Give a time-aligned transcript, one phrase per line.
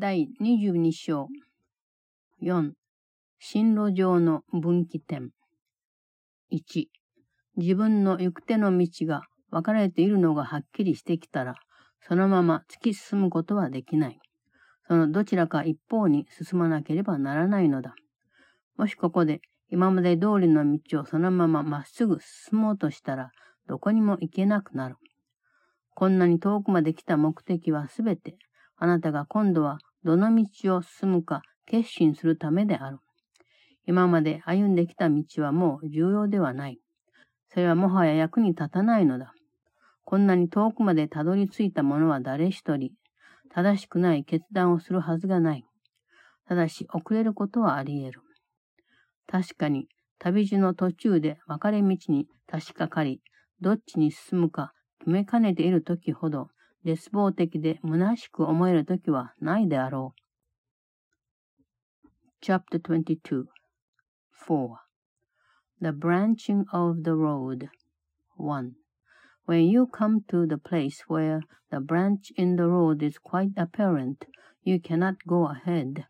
[0.00, 1.28] 第22章
[2.40, 2.70] 4
[3.40, 5.30] 進路上の分岐点
[6.52, 6.84] 1
[7.56, 11.56] 自分の行く手の道が分かれているのがはっきりしてきたら、
[12.06, 14.20] そのまま突き進むことはできない。
[14.86, 17.96] そのどちらか一方に進まなければならないのだ。
[18.76, 23.32] もしここで今まで通りの道をそのまままっすぐ進もうとしたら、
[23.66, 24.94] どこにも行けなくなる。
[25.96, 28.36] こんなに遠くまで来た目的はすべて、
[28.76, 32.98] あなたが今度はどの道を進むか決心するためである。
[33.86, 36.78] 今まで歩んできた道はもう重要ではない。
[37.48, 39.32] それはもはや役に立たないのだ。
[40.04, 42.90] こんなに遠くまでたどり着いた者は誰一人、
[43.50, 45.64] 正しくない決断をするはずがない。
[46.46, 48.22] ただし遅れることはあり得る。
[49.26, 49.88] 確かに、
[50.18, 53.20] 旅路の途中で分かれ道に差し掛かり、
[53.60, 56.48] どっちに進むか決めかねている時ほど、
[56.87, 60.19] 絶望的で虚しく思える時はないであろう。
[62.41, 63.45] Chapter 22
[64.47, 64.77] 4
[65.81, 67.69] The branching of the road
[68.37, 68.73] 1
[69.45, 74.25] When you come to the place where the branch in the road is quite apparent,
[74.63, 76.05] you cannot go ahead.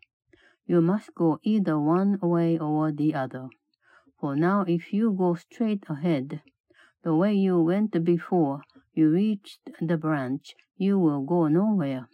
[0.66, 3.48] You must go either one way or the other.
[4.20, 6.42] For now, if you go straight ahead,
[7.02, 8.62] the way you went before
[8.93, 12.09] you reached the branch, you will go nowhere.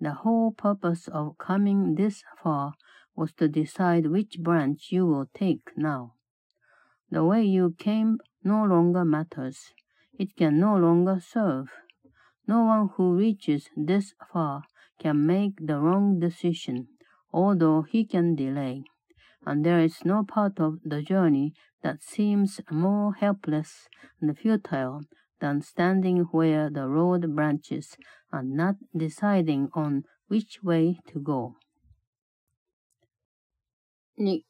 [0.00, 2.74] The whole purpose of coming this far
[3.14, 6.14] was to decide which branch you will take now.
[7.10, 9.72] The way you came no longer matters
[10.20, 11.70] it can no longer serve.
[12.46, 14.64] No one who reaches this far
[14.98, 16.88] can make the wrong decision,
[17.32, 18.84] although he can delay.
[19.46, 23.88] And there is no part of the journey that seems more helpless
[24.20, 25.00] and futile
[25.40, 27.96] than standing where the road branches
[28.30, 31.54] and not deciding on which way to go.
[34.18, 34.42] 2.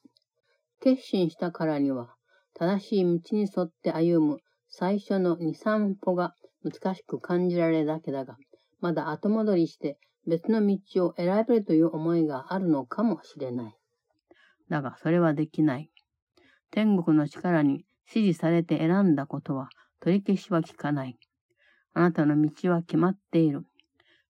[0.80, 2.14] 決心したからには、
[2.54, 4.38] 正しい道に沿って歩む
[4.68, 8.36] 最初の2、3歩が難しく感じられるだけだが、
[8.80, 13.74] まだ後戻りして別の道を選べるという思いがあるのかもしれない。
[14.68, 15.90] だがそれはできない。
[16.70, 19.68] 天国の力に指示されて選んだことは
[20.00, 21.18] 取り消しは効かない。
[21.94, 23.64] あなたの道は決まっている。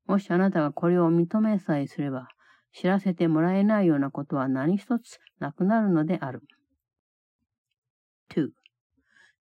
[0.06, 2.28] もしあなたがこれを認めさえすれば、
[2.72, 6.42] 知らせてもらえないようなことは何一つなくなるのである。
[8.30, 8.50] 2.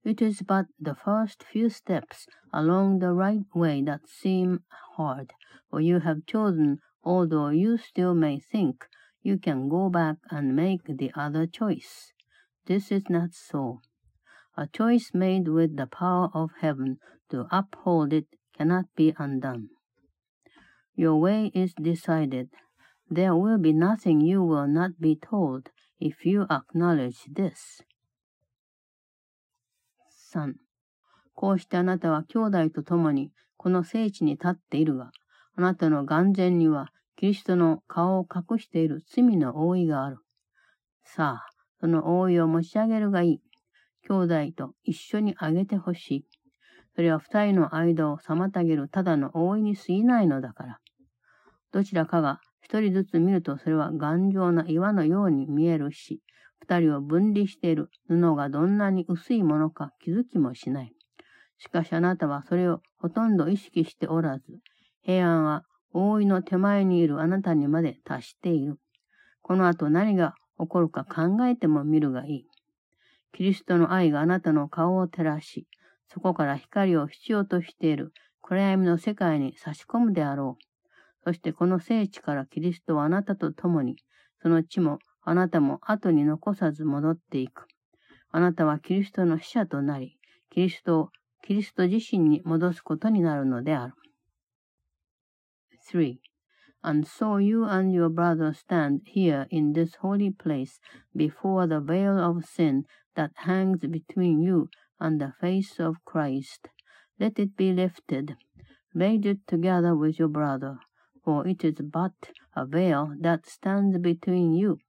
[0.05, 4.59] It is but the first few steps along the right way that seem
[4.97, 5.27] hard,
[5.69, 8.87] for you have chosen, although you still may think
[9.21, 12.13] you can go back and make the other choice.
[12.65, 13.81] This is not so.
[14.59, 16.97] A choice made with the power of heaven
[17.29, 18.25] to uphold it
[18.57, 19.69] cannot be undone.
[20.97, 22.49] Your way is decided.
[23.09, 27.85] There will be nothing you will not be told if you acknowledge this.
[30.33, 30.55] 3
[31.35, 35.11] こうしてあなたは兄弟と共にこの聖地に立っているが、
[35.55, 40.17] あなたの眼前にはキリストの顔を隠している罪の覆いがある。
[41.05, 41.49] さあ、
[41.79, 43.48] その覆いを持ち上げるがいい。
[44.09, 46.25] 兄弟と一緒にあげてほしい。
[46.95, 50.79] それは二人の間を妨げるただの覆いに過ぎないのだから。
[51.71, 56.21] どちらかが一人ずつ見るとそれは頑丈な岩のように見えるし、
[56.59, 60.93] 二人を分離している布がどんなに薄いものか気づきもしない。
[61.59, 64.45] しかしあなたはそれをほとんど意識しておらず、
[65.03, 68.77] 平安は覆いの手前にいるあなたにまで達している。
[69.41, 72.45] この後何が起こるか考えてもみるがいい。
[73.33, 75.67] キリストの愛があなたの顔を照らし、
[76.07, 80.63] そこから光を必要としている暗闇の世界に差し込むであろう。
[81.23, 83.97] そしてこの聖地からキリストはあなたと共に、
[84.41, 87.67] その地もあなたも後に残さず戻っていく。
[88.31, 90.17] あなたはキリストの使者となり、
[90.49, 91.09] キリストを
[91.43, 93.93] キリスト自身に戻すことになるのである。
[95.91, 96.17] 3.
[96.83, 100.79] And so you and your brother stand here in this holy place
[101.15, 102.85] before the veil of sin
[103.15, 106.69] that hangs between you and the face of Christ.
[107.19, 108.37] Let it be lifted.
[108.93, 110.79] Raise it together with your brother,
[111.23, 114.79] for it is but a veil that stands between you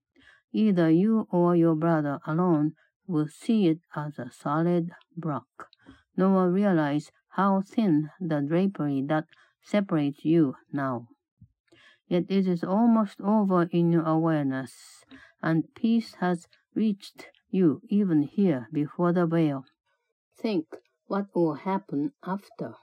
[0.52, 2.74] Either you or your brother alone
[3.06, 5.68] will see it as a solid block,
[6.16, 9.26] nor realize how thin the drapery that
[9.62, 11.06] separates you now.
[12.10, 15.04] Yet it is almost over in your awareness,
[15.40, 19.64] and peace has reached you even here before the veil.
[20.36, 20.66] Think
[21.06, 22.74] what will happen after.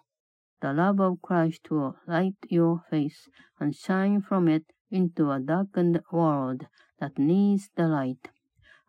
[0.62, 3.28] The love of Christ will light your face
[3.60, 6.68] and shine from it into a darkened world
[7.02, 8.30] that needs the light.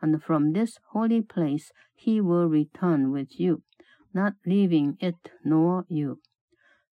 [0.00, 3.64] And from this holy place he will return with you,
[4.14, 6.20] not leaving it nor you.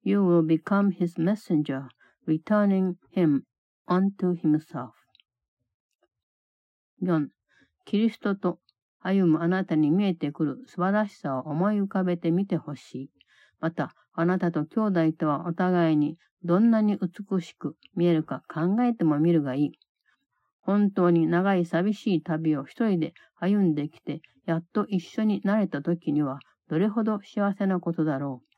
[0.03, 1.91] You will become his messenger,
[2.27, 3.43] returning him
[3.87, 4.93] unto himself.
[7.01, 7.29] 4.
[7.85, 8.59] キリストと
[9.01, 13.11] 歩むあなたに見えてくる素晴らしさを思い浮かべてみてほしい。
[13.61, 19.73] また、あなたと兄弟とはお互いにどんなに美しく見えるか考えてもみるがいい。
[20.61, 26.39] 本当に長い寂しい旅を一人で歩んできて、やっと一緒になれた時には、
[26.69, 28.54] どれほど幸せなことだろう。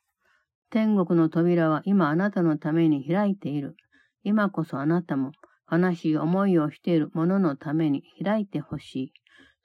[0.71, 3.77] 天国の扉は今あなたのために開いている。
[4.25, 5.31] 今こそあなたも
[5.71, 9.13] 悲しい思いをしている者のために開いてほしい。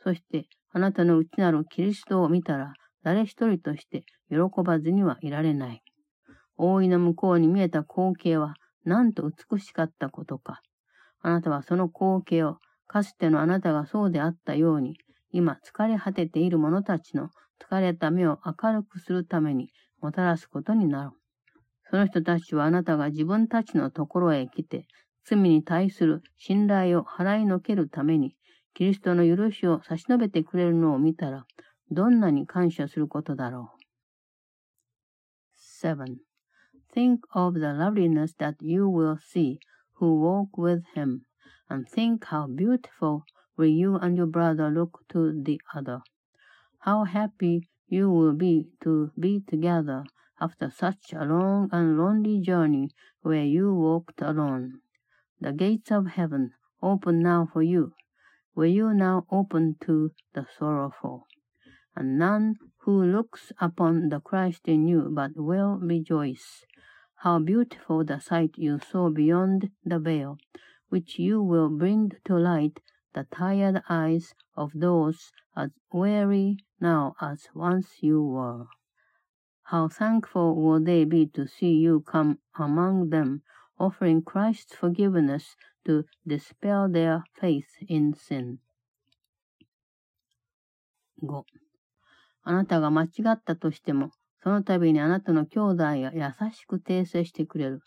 [0.04, 5.82] そしてあなたの内なるキリストを見たら、誰一人として喜ばずにはいられない。
[6.58, 8.54] 大いの向こうに見えた光景は、
[8.86, 10.62] なんと美しかったことか。
[11.22, 12.58] あなたはその光景を、
[12.88, 14.96] かつてのあなたがそうであったように、
[15.32, 19.70] 今疲れ果てている者たちの疲れた目を明るくするために
[20.02, 21.12] もたらすことになる。
[21.90, 24.88] その人たちはあなたが自分たちのところへ来て、
[25.24, 28.36] 罪に対する信頼を払いのけるために、
[28.74, 31.46] キリストの許しを差し伸べてくれるのを見たら、
[31.92, 33.82] どんなに感謝することだろう。
[35.86, 36.18] 7.
[36.94, 39.60] Think of the loveliness that you will see
[40.00, 41.22] who walk with him,
[41.70, 43.24] and think how beautiful
[43.58, 46.00] will you and your brother look to the other.
[46.80, 50.06] How happy you will be to be together
[50.40, 52.90] after such a long and lonely journey
[53.22, 54.80] where you walked alone.
[55.42, 56.52] The gates of heaven
[56.82, 57.92] open now for you,
[58.56, 61.28] will you now open to the sorrowful?
[61.94, 66.64] And none who looks upon the Christ in you but will rejoice.
[67.18, 70.38] How beautiful the sight you saw beyond the veil,
[70.88, 72.80] which you will bring to light
[73.14, 78.66] the tired eyes of those as weary now as once you were.
[79.64, 83.44] How thankful will they be to see you come among them,
[83.80, 85.56] offering Christ's forgiveness
[85.86, 88.58] to dispel their faith in sin.
[91.22, 91.44] 5.
[92.44, 94.12] あなたが間違ったとしても、
[94.44, 97.82] その度にあなたの兄弟が優しく訂正してくれる。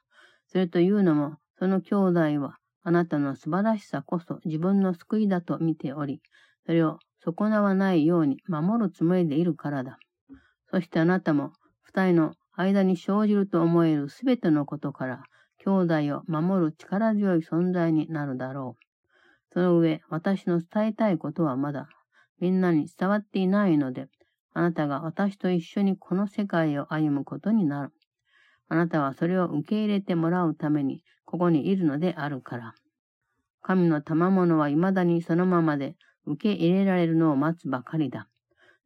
[0.47, 6.23] それというのも、その兄弟はあなたの素晴らしさこそ自分の救いだと見ており、
[6.65, 9.99] それを損なわないように守るつもりでいるからだ。
[10.71, 15.23] そしてあなたも二人の間に生じると思えるすべてのことから、
[15.59, 15.71] 兄
[16.11, 18.85] 弟を守る力強い存在になるだろう。
[19.55, 21.89] その上、私の伝えたいことはまだ、
[22.41, 24.09] みんなに伝わっていないので、
[24.53, 27.93] あなたが私と一緒にこの世界を歩むことになる。
[28.69, 32.75] あなたはそれを受け入れてもらうために、ここにいるのであるから。
[33.63, 38.29] 神の賜物は未だにそのままで受け入れられるのを待つばかりだ。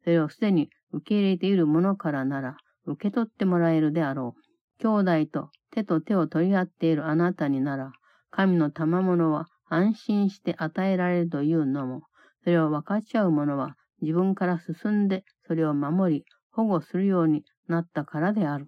[0.03, 4.41] それをすでに受け入れている者からなら、受け取ってもらえるであろう。
[4.81, 7.91] 兄弟と手と手を取り合っているあなたになら、
[8.31, 12.03] 神の賜物は安心して与えられるというのも、
[12.43, 18.67] それを分かち合う者は自分から進んでそれを守り、保護するようになったからである。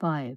[0.00, 0.36] 5.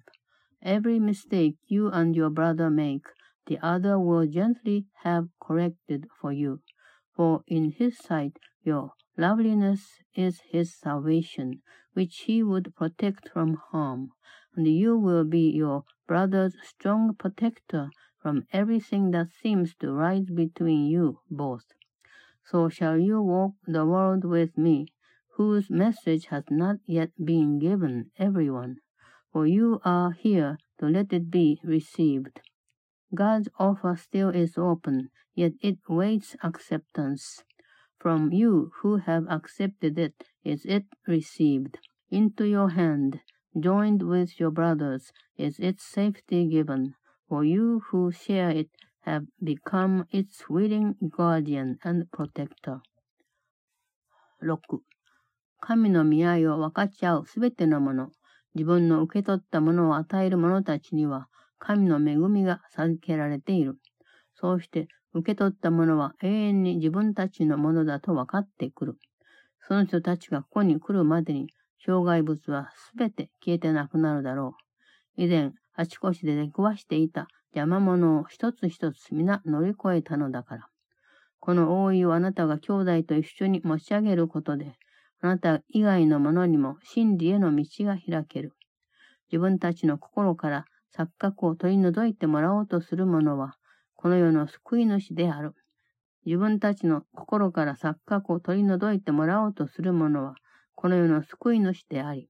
[0.62, 3.02] Every mistake you and your brother make,
[3.46, 6.62] the other will gently have corrected for you.
[7.16, 11.62] For in his sight your loveliness is his salvation,
[11.94, 14.10] which he would protect from harm,
[14.56, 17.90] and you will be your brother's strong protector
[18.22, 21.66] from everything that seems to rise between you both.
[22.46, 24.88] So shall you walk the world with me,
[25.36, 28.78] whose message has not yet been given everyone,
[29.32, 32.40] for you are here to let it be received.
[33.15, 37.43] God's offer still is open, yet it waits acceptance.
[37.99, 41.79] From you who have accepted it is it received.
[42.11, 43.21] Into your hand,
[43.59, 46.95] joined with your brothers, is its safety given.
[47.29, 52.81] For you who share it have become its willing guardian and protector.
[54.41, 54.61] 6.
[55.61, 58.13] 神の見合いを分かち合うすべてのもの、
[58.55, 61.29] 自分の受け取ったものを与える者たちには、
[61.66, 63.80] 神の恵みが授けられている。
[64.36, 68.98] そうして、受け取ったものは永遠に自分たちのものだと分かってくる。
[69.62, 71.48] その人たちがここに来るまでに、
[71.86, 74.58] 障害物はすべて消えてなくなるだろ
[75.18, 75.22] う。
[75.24, 80.68] 以前、あちこちで出くわしていた邪魔者を一つ一つ皆乗り越えたのだから。
[81.40, 84.74] この覆いをあなたが兄弟と一緒に持ち上げることで、
[85.22, 88.52] あなた以外の者にも真理への道が開ける。
[89.32, 90.66] 自分たちの心から
[90.96, 93.56] 錯覚を取り除いてもらおうとする者は、
[93.96, 95.56] この世の救い主である。
[96.26, 100.36] 自分たちの心から錯覚を取り除いてもらおうとする者は、
[100.76, 102.30] この世の救い主であり、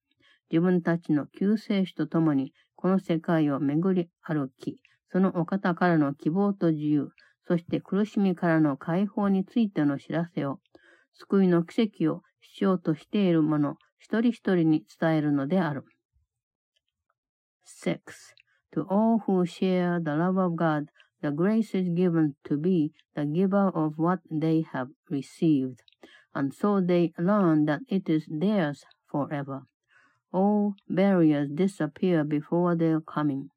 [0.50, 4.80] 自分たちの救世主と共にこの世界を巡り歩き、
[5.12, 7.10] そのお方からの希望と自由、
[7.48, 10.60] そして苦しみからの解放についての知らせを、
[11.14, 15.86] 救いの奇跡をしようとしている者一人一人に伝えるのである。
[17.66, 18.43] 6.
[18.74, 20.90] To all who share the love of God,
[21.22, 25.84] the grace is given to be the giver of what they have received,
[26.34, 29.68] and so they learn that it is theirs forever.
[30.32, 33.52] All barriers disappear before their coming.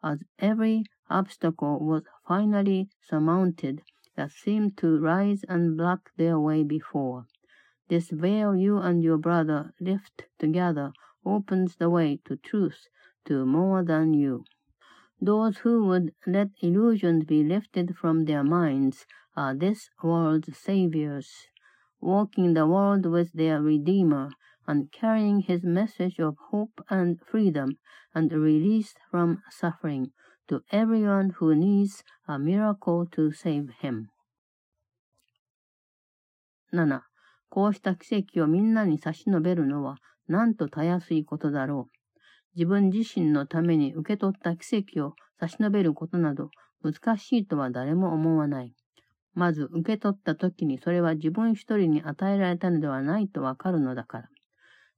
[0.00, 3.82] As every obstacle was finally surmounted
[4.14, 7.26] that seemed to rise and block their way before.
[7.88, 10.92] This veil you and your brother lift together
[11.24, 12.86] opens the way to truth,
[13.25, 14.43] to more than you.
[15.19, 19.05] Those who would let illusions be lifted from their minds
[19.35, 21.29] are this world's saviors,
[21.99, 24.29] walking the world with their Redeemer
[24.67, 27.77] and carrying his message of hope and freedom
[28.13, 30.11] and release from suffering
[30.47, 34.09] to everyone who needs a miracle to save him.
[36.71, 37.01] 7.
[37.49, 39.97] こうした奇跡をみんなに差し伸べるのは、
[40.27, 41.90] なんとたやすいことだろう。
[41.91, 41.91] う。
[42.54, 46.50] 自分自身のために受け取った奇跡を差し伸べることなど
[46.82, 48.74] 難しいとは誰も思わない。
[49.34, 54.28] まず受け取った時にそれは自分一人に与えられたのではないとわかるのだから。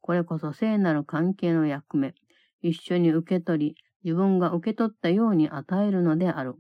[0.00, 2.14] これこそ聖なる関係の役目。
[2.60, 6.54] 一緒に受け取り、自分が受け取ったように与えるのである。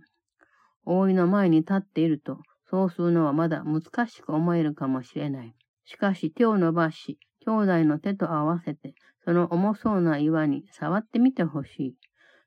[0.84, 2.38] 大いの前に立っていると、
[2.70, 5.54] そうするのはまだ難しく思えるかもしれない。
[5.84, 11.96] しかし手を伸ばし、兄弟の手と合わせて、その重そうな岩に触ってみてほしい。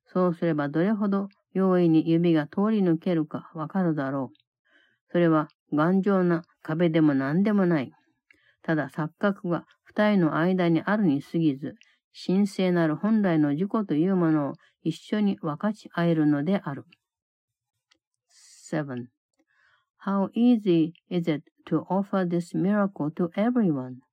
[0.05, 4.37] そうすればどれほど容易に指が通り抜けるかわかるだろう。
[5.11, 7.91] それは頑丈な壁でも何でもない。
[8.63, 11.75] ただ錯覚が二人の間にあるに過ぎず、
[12.25, 16.85] 神聖なる本来の自己というものを一緒に分かち合えるのである。
[18.71, 19.07] 7.
[20.05, 24.06] How easy is it to offer this miracle to everyone?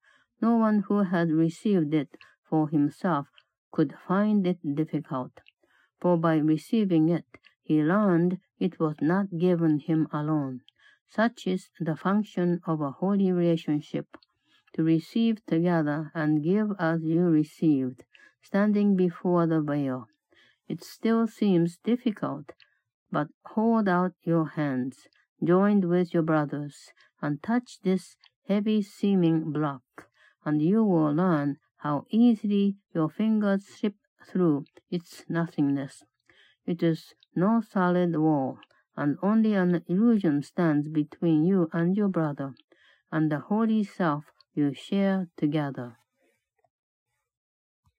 [0.44, 3.28] No one who had received it for himself
[3.72, 5.40] could find it difficult,
[6.02, 7.24] for by receiving it,
[7.62, 10.60] he learned it was not given him alone.
[11.08, 14.18] Such is the function of a holy relationship
[14.74, 18.04] to receive together and give as you received,
[18.42, 20.08] standing before the veil.
[20.68, 22.52] It still seems difficult,
[23.10, 25.08] but hold out your hands,
[25.42, 30.10] joined with your brothers, and touch this heavy seeming block,
[30.44, 33.94] and you will learn how easily your fingers slip
[34.26, 36.02] through its nothingness.
[36.66, 38.58] It is no solid wall,
[38.96, 42.54] and only an illusion stands between you and your brother,
[43.12, 44.24] and the holy self
[44.54, 45.98] you share together.